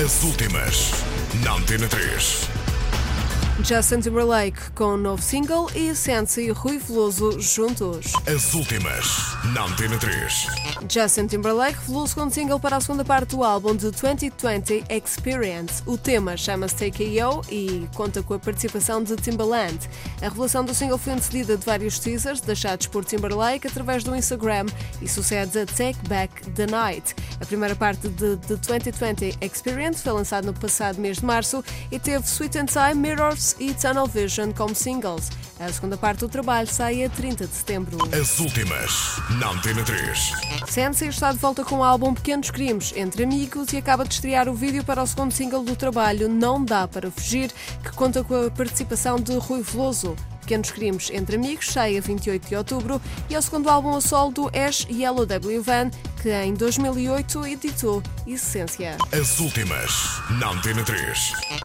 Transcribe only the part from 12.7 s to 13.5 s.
a segunda parte do